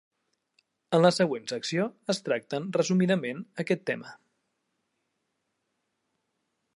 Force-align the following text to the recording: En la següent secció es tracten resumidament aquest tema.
En 0.97 1.03
la 1.05 1.11
següent 1.17 1.43
secció 1.51 1.85
es 2.13 2.21
tracten 2.29 2.65
resumidament 2.79 3.45
aquest 3.65 3.85
tema. 3.93 4.17